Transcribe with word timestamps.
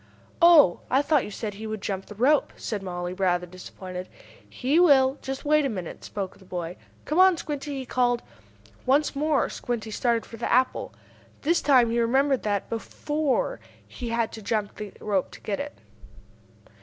"Oh, 0.41 0.79
I 0.89 1.03
thought 1.03 1.25
you 1.25 1.29
said 1.29 1.53
he 1.53 1.67
would 1.67 1.79
jump 1.79 2.07
the 2.07 2.15
rope!" 2.15 2.53
said 2.55 2.81
Mollie, 2.81 3.13
rather 3.13 3.45
disappointed. 3.45 4.09
"He 4.49 4.79
will 4.79 5.19
just 5.21 5.45
wait 5.45 5.63
a 5.63 5.69
minute," 5.69 6.03
spoke 6.03 6.39
the 6.39 6.43
boy. 6.43 6.75
"Come 7.05 7.19
on, 7.19 7.37
Squinty!" 7.37 7.77
he 7.77 7.85
called. 7.85 8.23
Once 8.87 9.15
more 9.15 9.47
Squinty 9.47 9.91
started 9.91 10.25
for 10.25 10.37
the 10.37 10.51
apple. 10.51 10.91
This 11.43 11.61
time 11.61 11.91
he 11.91 11.99
remembered 11.99 12.41
that, 12.41 12.67
before, 12.67 13.59
he 13.87 14.09
had 14.09 14.31
to 14.31 14.41
jump 14.41 14.75
the 14.77 14.91
rope 14.99 15.29
to 15.33 15.41
get 15.41 15.59
it. 15.59 15.77